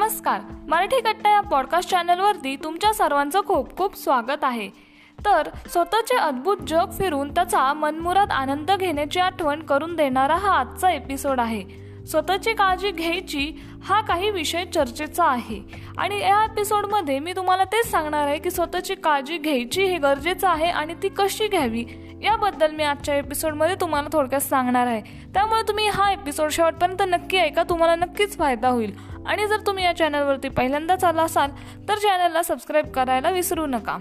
नमस्कार. 0.00 0.40
मराठी 0.68 1.00
कट्टा 1.00 1.30
या 1.30 1.40
पॉडकास्ट 1.40 1.90
चॅनलवरती 1.90 2.56
तुमच्या 2.56 2.92
सर्वांचं 2.92 3.40
खूप 3.46 3.76
खूप 3.76 3.96
स्वागत 3.96 4.44
आहे. 4.44 4.68
तर 5.18 5.48
स्वतःचे 5.72 6.16
अद्भुत 6.16 6.56
जग 6.68 6.90
फिरून 6.98 7.34
त्याचा 7.34 7.72
मनमुराद 7.72 8.30
आनंद 8.30 8.70
घेण्याची 8.70 9.20
आठवण 9.20 9.62
करून 9.62 9.96
देणारा 9.96 10.36
हा 10.36 10.50
आजचा 10.50 10.90
एपिसोड 10.90 11.40
आहे. 11.40 11.62
स्वतःची 12.06 12.52
काळजी 12.52 12.90
घ्यायची 12.90 13.52
हा 13.84 14.00
काही 14.00 14.30
विषय 14.30 14.64
चर्चेचा 14.64 15.24
आहे. 15.24 15.62
आणि 15.98 16.20
या 16.20 16.44
एपिसोडमध्ये 16.44 17.18
मी 17.18 17.32
तुम्हाला 17.32 17.64
तेच 17.64 17.90
सांगणार 17.90 18.26
आहे 18.26 18.38
की 18.38 18.50
स्वतःची 18.50 18.94
काळजी 18.94 19.38
घ्यायची 19.38 19.84
हे 19.84 19.98
गरजेचं 19.98 20.48
आहे 20.48 20.70
आणि 20.70 20.94
ती 21.02 21.08
कशी 21.08 21.48
घ्यावी 21.48 21.84
याबद्दल 22.22 22.70
मी 22.70 22.84
आजच्या 22.84 23.14
एपिसोडमध्ये 23.16 23.74
तुम्हाला 23.80 24.08
थोडक्यात 24.12 24.40
सांगणार 24.40 24.86
आहे. 24.86 25.00
त्यामुळे 25.34 25.62
तुम्ही 25.68 25.88
हा 25.88 26.12
एपिसोड 26.12 26.50
शेवटपर्यंत 26.50 27.02
नक्की 27.08 27.36
ऐका 27.36 27.62
तुम्हाला 27.62 27.94
नक्कीच 27.94 28.38
फायदा 28.38 28.68
होईल. 28.68 28.92
आणि 29.26 29.48
जर 29.48 29.56
तुम्ही 29.66 29.84
या 29.84 29.96
चॅनलवरती 29.96 30.48
पहिल्यांदाच 30.48 31.04
आला 31.04 31.22
असाल 31.22 31.50
तर 31.88 31.94
चॅनलला 31.94 32.42
सबस्क्राईब 32.42 32.86
करायला 32.86 33.30
विसरू 33.30 33.66
नका. 33.66 33.98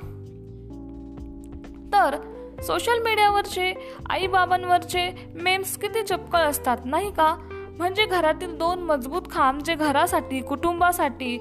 तर 1.94 2.16
सोशल 2.62 3.04
मीडियावरचे 3.04 3.96
आईबाबांवरचे 4.10 5.32
मेम्स 5.36 5.78
किती 5.78 6.04
चपकळ 6.04 6.40
असतात 6.40 6.78
नाही 6.86 7.12
का? 7.12 7.36
म्हणजे 7.78 8.06
घरातील 8.06 8.58
दोन 8.58 8.80
मजबूत 8.80 9.22
खांब 9.32 9.62
जे 9.62 9.76
घरासाठी 9.76 10.42
कुटुंबासाठी 10.42 11.40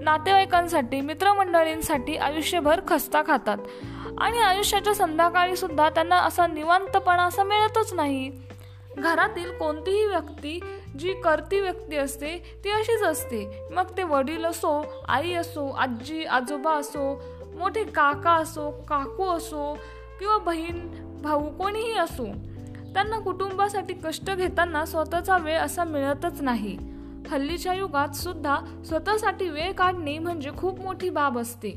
नातेवाईकांसाठी 0.00 1.00
मित्रमंडळींसाठी 1.00 2.16
आयुष्यभर 2.16 2.80
खस्ता 2.88 3.22
खातात. 3.26 3.58
आणि 4.18 4.38
आयुष्याच्या 4.38 4.94
संध्याकाळी 4.94 5.56
सुद्धा 5.56 5.88
त्यांना 5.88 6.16
असा 6.16 6.46
निवांतपणा 6.46 7.22
असा 7.22 7.42
मिळतच 7.42 7.94
नाही. 7.94 8.32
घरातील 8.98 9.50
कोणतीही 9.52 10.04
व्यक्ती 10.04 10.60
जी 10.98 11.12
करती 11.12 11.60
व्यक्ती 11.60 11.96
असते 11.96 12.36
ती 12.64 12.70
अशीच 12.70 13.02
असते. 13.02 13.68
मग 13.70 13.96
ते 13.96 14.02
वडील 14.02 14.44
असो 14.44 14.84
आई 15.08 15.32
असो 15.32 15.68
आजी 15.68 16.24
आजोबा 16.24 16.72
असो 16.72 17.22
मोठे 17.58 17.84
काका 17.84 18.32
असो 18.32 18.70
काकू 18.88 19.24
असो 19.24 19.74
किंवा 20.20 20.36
बहीण 20.38 20.88
भाऊ 21.22 21.50
कोणीही 21.50 21.98
असो 21.98 22.24
त्यांना 22.94 23.18
कुटुंबासाठी 23.18 23.94
कष्ट 24.04 24.30
घेताना 24.30 24.84
स्वतःचा 24.84 25.36
वेळ 25.38 25.58
असा 25.58 25.84
मिळतच 25.84 26.40
नाही. 26.40 26.76
हल्लीच्या 27.28 27.74
युगात 27.74 28.14
सुद्धा 28.14 28.82
स्वतःसाठी 28.86 29.48
वेळ 29.48 29.72
काढणे 29.72 30.18
म्हणजे 30.18 30.50
खूप 30.58 30.80
मोठी 30.80 31.10
बाब 31.10 31.38
असते. 31.38 31.70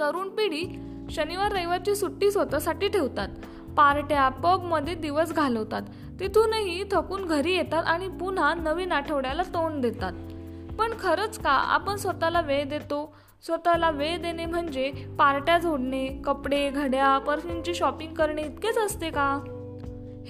तरुण 0.00 0.28
पिढी 0.28 0.64
शनिवार 1.10 1.52
रविवारची 1.52 1.94
सुट्टी 1.94 2.30
स्वतःसाठी 2.30 2.88
ठेवतात. 2.88 3.28
पार्ट्या 3.76 4.28
पबमध्ये 4.28 4.94
दिवस 4.94 5.32
घालवतात. 5.32 5.82
तिथूनही 6.20 6.84
थकून 6.92 7.24
घरी 7.24 7.52
येतात 7.52 7.84
आणि 7.84 8.08
पुन्हा 8.08 8.54
नवीन 8.54 8.92
आठवड्याला 8.92 9.42
तोंड 9.42 9.82
देतात. 9.82 10.12
पण 10.78 10.90
खरंच 11.00 11.38
का? 11.38 11.50
आपण 11.50 11.96
स्वतःला 11.96 12.40
वेळ 12.40 12.68
देतो. 12.68 13.16
स्वतःला 13.42 13.90
वेळ 13.90 14.22
देणे 14.22 14.46
म्हणजे 14.46 14.92
पार्ट्या 15.18 15.58
जोडणे 15.58 16.22
कपडे 16.24 16.70
घड्या 16.70 17.18
परफ्यूमची 17.18 17.74
शॉपिंग 17.74 18.14
करणे 18.14 18.42
इतकेच 18.42 18.78
असते 18.78 19.10
का? 19.10 19.40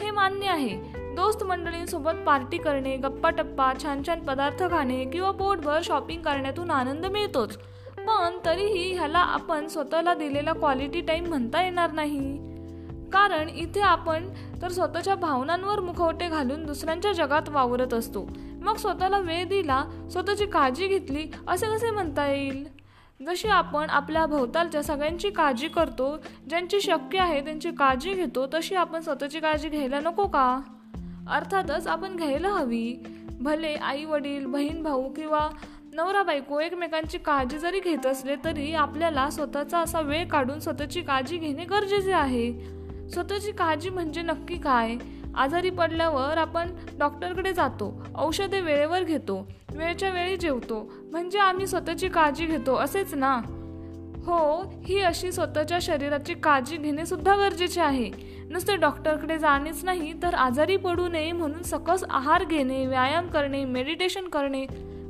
हे 0.01 0.11
मान्य 0.11 0.47
आहे. 0.47 1.01
दोस्त 1.15 1.45
मंडळींसोबत 1.45 2.11
पार्टी 2.27 2.59
करणे 2.59 2.97
गप्पा 2.97 3.31
टप्पा 3.31 3.73
छान 3.83 4.03
छान 4.07 4.21
पदार्थ 4.21 4.63
खाणे 4.71 5.05
किंवा 5.05 5.31
पोटभर 5.31 5.81
शॉपिंग 5.85 6.23
करण्यातून 6.23 6.71
आनंद 6.71 7.07
मिळतोच. 7.07 7.57
पण 7.99 8.39
तरीही 8.45 8.95
ह्याला 8.95 9.19
आपण 9.19 9.69
स्वतःला 9.69 10.15
दिलेला 10.15 10.53
क्वालिटी 10.53 11.01
टाईम 11.01 11.27
म्हणता 11.27 11.63
येणार 11.63 11.93
नाही. 11.93 12.50
कारण 13.13 13.49
इथे 13.49 13.81
आपण 13.81 14.29
तर 14.63 14.69
स्वतःच्या 14.69 15.15
भावनांवर 15.15 15.81
मुखवटे 15.81 16.29
घालून 16.29 16.67
दुसऱ्यांच्या 16.67 17.13
जगात 17.13 17.49
वावरत 17.49 17.95
असतो. 17.95 18.29
मग 18.63 18.77
स्वतःला 18.77 19.19
वेळ 19.19 19.49
दिला 19.49 19.85
स्वतःची 20.11 20.47
काळजी 20.47 20.87
घेतली 20.87 21.27
असे 21.49 21.67
कसे 21.67 21.91
म्हणता 21.91 22.27
येईल? 22.27 22.69
जशी 23.27 23.49
आपण 23.49 23.91
आपल्या 23.91 24.27
भोवतालच्या 24.27 24.83
सगळ्यांची 24.83 25.31
काळजी 25.31 25.69
करतो 25.69 26.17
ज्यांची 26.49 26.81
शक्य 26.81 27.19
आहे 27.19 27.41
त्यांची 27.41 27.71
काळजी 27.71 28.15
घेतो 28.15 28.47
तशी 28.55 28.75
आपण 28.75 29.01
स्वतःची 29.01 29.41
काळजी 29.41 29.69
घ्यायला 29.69 30.01
नको 30.01 30.27
का? 30.27 30.61
अर्थातच 31.31 31.87
आपण 31.87 32.17
घ्यायला 32.17 32.49
हवी. 32.49 32.95
भले 33.41 33.75
आई 33.75 34.05
वडील 34.05 34.47
बहीण 34.47 34.83
भाऊ 34.83 35.09
किंवा 35.09 35.49
नवरा 35.93 36.23
बायको 36.23 36.61
एकमेकांची 36.61 37.19
काळजी 37.19 37.59
जरी 37.59 37.81
घेत 37.81 38.07
असले 38.07 38.35
तरी 38.45 38.73
आपल्याला 38.73 39.31
स्वतःचा 39.31 39.79
असा 39.79 40.01
वेळ 40.01 40.29
काढून 40.29 40.59
स्वतःची 40.59 41.01
काळजी 41.01 41.37
घेणे 41.37 41.65
गरजेचे 41.65 42.13
आहे. 42.13 42.80
स्वतःची 43.13 43.53
काळजी 43.53 43.91
म्हणजे 43.91 44.23
नक्की 44.23 44.57
काय? 44.57 44.97
आजारी 45.35 45.71
पडल्यावर 45.71 46.39
आपण 46.39 46.71
डॉक्टरकडे 46.99 47.53
जातो 47.53 48.03
औषधे 48.15 48.61
वेळेवर 48.61 49.03
घेतो 49.03 49.49
वेळच्या 49.75 50.11
वेळी 50.11 50.37
जेवतो. 50.37 50.93
म्हणजे 51.13 51.39
आम्ही 51.39 51.67
स्वतःची 51.67 52.09
काळजी 52.09 52.47
घेतो 52.47 52.75
असेच 52.75 53.15
ना? 53.15 53.41
हो 54.27 54.63
ही 54.85 55.01
अशी 55.01 55.33
स्वतःच्या 55.33 55.79
शरीराची 55.83 56.35
काळजी 56.35 56.77
घेणे 56.77 57.07
सुद्धा 57.07 57.37
गरजेचे 57.37 57.81
आहे. 57.81 58.11
नुसते 58.51 58.77
डॉक्टरकडे 58.77 59.39
जाणेच 59.39 59.85
नाही 59.85 60.13
तर 60.23 60.35
आजारी 60.35 60.77
पडू 60.77 61.09
नये 61.09 61.33
म्हणून 61.33 61.63
सकस 61.63 62.05
आहार 62.11 62.45
घेणे 62.45 62.87
व्यायाम 62.87 63.27
करणे 63.27 63.65
मेडिटेशन 63.65 64.29
करणे 64.29 64.67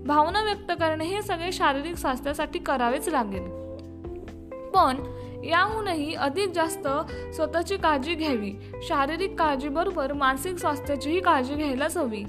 भावना 0.07 0.43
व्यक्त 0.43 0.73
करणे 0.81 1.05
हे 1.05 1.23
सगळे 1.23 1.53
शारीरिक 1.53 1.97
स्वास्थ्यासाठी 1.97 2.59
करावेच 2.59 3.09
लागेल. 3.09 3.49
पण 4.71 4.97
याहूनही 5.45 6.15
अधिक 6.15 6.49
जास्त 6.49 6.89
स्वतःची 7.35 7.77
काळजी 7.77 8.15
घ्यावी. 8.15 8.53
शारीरिक 8.83 9.39
काळजीबरोबर 9.39 10.13
मानसिक 10.13 10.57
स्वास्थ्याचीही 10.57 11.21
काळजी 11.21 11.55
घ्यायलाच 11.55 11.97
हवी 11.97 12.25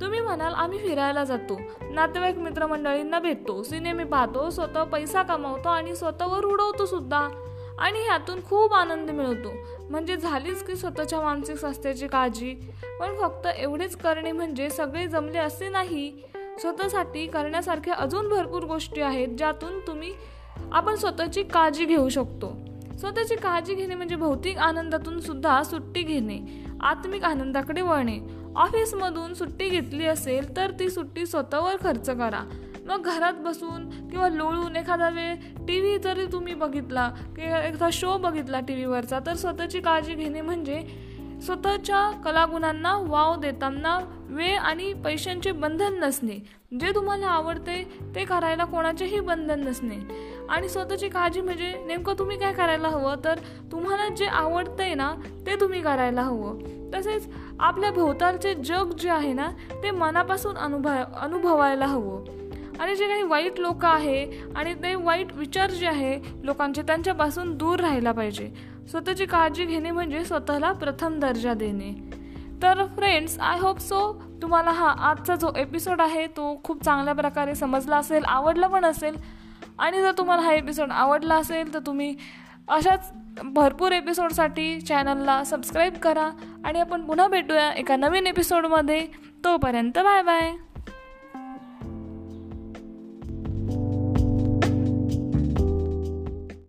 तुम्ही 0.00 0.20
म्हणाल 0.20 0.54
आम्ही 0.54 0.78
फिरायला 0.78 1.24
जातो. 1.24 1.60
नातेवाईक 1.90 2.36
मित्रमंडळींना 2.36 3.18
भेटतो. 3.18 3.62
सिनेमे 3.62 4.04
पाहतो. 4.04 4.50
स्वतः 4.50 4.84
पैसा 4.84 5.22
कमावतो 5.22 5.68
आणि 5.68 5.96
स्वतःवर 5.96 6.44
उडवतो 6.44 6.86
सुद्धा. 6.86 7.28
आणि 7.78 7.98
ह्यातून 7.98 8.44
खूप 8.44 8.74
आनंद 8.74 9.10
मिळतो. 9.10 9.48
म्हणजे 9.90 10.16
झालीच 10.16 10.66
की 10.66 10.76
स्वतःच्या 10.76 11.20
मानसिक 11.20 11.56
स्वास्थ्याची 11.56 12.08
काळजी. 12.08 12.54
पण 13.00 13.20
फक्त 13.20 13.46
एवढेच 13.46 13.96
करणे 13.96 14.32
म्हणजे 14.32 14.70
सगळे 14.70 15.06
जमले 15.06 15.38
असे 15.38 15.68
नाही. 15.68 16.12
स्वतःसाठी 16.58 17.26
करण्यासारख्या 17.26 17.94
अजून 17.94 18.28
भरपूर 18.28 18.62
गोष्टी 18.62 19.00
आहेत 19.00 19.28
ज्यातून 19.28 19.78
तुम्ही 19.86 20.12
आपण 20.72 20.94
स्वतःची 20.94 21.42
काळजी 21.42 21.84
घेऊ 21.84 22.08
शकतो. 22.08 22.56
स्वतःची 22.98 23.34
काळजी 23.34 23.74
घेणे 23.74 23.94
म्हणजे 23.94 24.16
भौतिक 24.16 24.58
आनंदातून 24.58 25.20
सुद्धा 25.20 25.62
सुट्टी 25.62 26.02
घेणे 26.02 26.64
आत्मिक 26.80 27.24
आनंदाकडे 27.24 27.80
वळणे. 27.80 28.18
ऑफिसमधून 28.56 29.34
सुट्टी 29.34 29.68
घेतली 29.68 30.06
असेल 30.06 30.56
तर 30.56 30.70
ती 30.70 30.90
सुट्टी 30.90 31.26
स्वतःवर 31.26 31.76
खर्च 31.82 32.10
करा. 32.10 32.44
मग 32.86 33.02
घरात 33.02 33.32
बसून 33.32 34.08
किंवा 34.08 34.28
लोळून 34.28 34.76
एखादा 34.76 35.08
वेळ 35.08 35.34
टी 35.68 35.80
व्ही 35.80 35.98
जरी 35.98 36.26
तुम्ही 36.26 36.54
बघितला 36.54 37.08
किंवा 37.08 37.62
एखादा 37.64 37.88
शो 37.92 38.18
बघितला 38.18 38.60
टी 38.60 38.72
व्हीवरचा 38.72 39.18
तर 39.26 39.34
स्वतःची 39.34 39.80
काळजी 39.80 40.14
घेणे 40.14 40.40
म्हणजे 40.40 40.82
स्वतःच्या 41.46 42.20
कलागुणांना 42.24 42.96
वाव 42.96 43.36
देताना 43.36 43.98
वेळ 44.28 44.58
आणि 44.58 44.92
पैशांचे 44.92 45.52
बंधन 45.52 45.94
नसणे. 46.02 46.62
जे 46.80 46.94
तुम्हाला 46.94 47.26
आवडते 47.26 47.98
ते 48.14 48.24
करायला 48.24 48.64
कोणाचेही 48.64 49.20
बंधन 49.20 49.60
नसणे. 49.68 49.96
आणि 50.48 50.68
स्वतःची 50.68 51.08
काळजी 51.08 51.40
म्हणजे 51.40 51.84
नेमकं 51.86 52.14
तुम्ही 52.18 52.38
काय 52.38 52.52
करायला 52.52 52.88
हवं? 52.88 53.14
तर 53.24 53.38
तुम्हाला 53.72 54.08
जे 54.08 54.26
आवडतंय 54.26 54.94
ना 54.94 55.14
ते 55.46 55.60
तुम्ही 55.60 55.82
करायला 55.82 56.22
हवं. 56.22 56.58
तसेच 56.94 57.28
आपल्या 57.60 57.90
भोवतालचे 57.90 58.54
जग 58.54 58.90
जे 58.90 59.10
आहे 59.10 59.32
ना 59.32 59.48
ते 59.82 59.90
मनापासून 59.90 60.56
अनुभव 60.56 60.90
अनुभवायला 61.20 61.86
हवं. 61.86 62.24
आणि 62.80 62.96
जे 62.96 63.08
काही 63.08 63.22
वाईट 63.22 63.60
लोक 63.60 63.84
आहे 63.84 64.42
आणि 64.56 64.74
ते 64.74 64.94
वाईट 64.94 65.32
विचार 65.32 65.70
जे 65.70 65.86
आहे 65.86 66.20
लोकांचे 66.42 66.82
त्यांच्यापासून 66.82 67.56
दूर 67.56 67.80
राहायला 67.80 68.12
पाहिजे. 68.12 68.71
स्वतःची 68.90 69.26
काळजी 69.26 69.64
घेणे 69.64 69.90
म्हणजे 69.90 70.24
स्वतःला 70.24 70.72
प्रथम 70.72 71.18
दर्जा 71.20 71.54
देणे. 71.54 71.92
तर 72.62 72.84
फ्रेंड्स 72.86 73.38
आय 73.40 73.58
होप 73.58 73.78
सो 73.78 74.00
तुम्हाला 74.42 74.70
हा 74.70 74.88
आजचा 75.10 75.34
जो 75.34 75.50
एपिसोड 75.56 76.00
आहे 76.00 76.26
तो 76.26 76.60
खूप 76.64 76.82
चांगल्या 76.84 77.14
प्रकारे 77.14 77.54
समजला 77.54 77.96
असेल 77.96 78.24
आवडला 78.24 78.66
पण 78.66 78.84
असेल. 78.84 79.16
आणि 79.78 80.02
जर 80.02 80.12
तुम्हाला 80.18 80.42
हा 80.42 80.52
एपिसोड 80.52 80.90
आवडला 80.90 81.34
असेल 81.34 81.72
तर 81.74 81.78
तुम्ही 81.78 82.14
अशाच 82.68 83.12
भरपूर 83.44 83.92
एपिसोडसाठी 83.92 84.80
चॅनलला 84.80 85.42
सबस्क्राईब 85.44 85.94
करा. 86.02 86.30
आणि 86.64 86.80
आपण 86.80 87.06
पुन्हा 87.06 87.28
भेटूया 87.28 87.70
एका 87.72 87.96
नवीन 87.96 88.26
एपिसोडमध्ये 88.26 89.06
तोपर्यंत 89.44 89.98
बाय 89.98 90.22
बाय 90.22 90.52